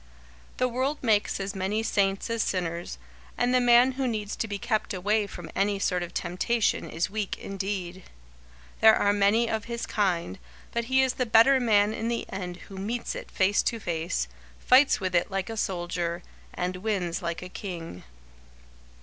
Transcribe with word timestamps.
The 0.57 0.67
world 0.67 0.97
makes 1.03 1.39
as 1.39 1.53
many 1.53 1.83
saints 1.83 2.31
as 2.31 2.41
sinners, 2.41 2.97
and 3.37 3.53
the 3.53 3.61
man 3.61 3.91
who 3.91 4.07
needs 4.07 4.35
to 4.37 4.47
be 4.47 4.57
kept 4.57 4.95
away 4.95 5.27
from 5.27 5.51
any 5.55 5.77
sort 5.77 6.01
of 6.01 6.11
temptation 6.11 6.89
is 6.89 7.11
weak 7.11 7.37
indeed. 7.37 8.01
There 8.79 8.95
are 8.95 9.13
many 9.13 9.47
of 9.47 9.65
his 9.65 9.85
kind, 9.85 10.39
but 10.71 10.85
he 10.85 11.03
is 11.03 11.13
the 11.13 11.27
better 11.27 11.59
man 11.59 11.93
in 11.93 12.07
the 12.07 12.25
end 12.29 12.57
who 12.67 12.77
meets 12.79 13.13
it 13.13 13.29
face 13.29 13.61
to 13.61 13.79
face, 13.79 14.27
fights 14.57 14.99
with 14.99 15.13
it 15.13 15.29
like 15.29 15.51
a 15.51 15.55
soldier, 15.55 16.23
and 16.51 16.77
wins 16.77 17.21
like 17.21 17.43
a 17.43 17.47
king. 17.49 18.01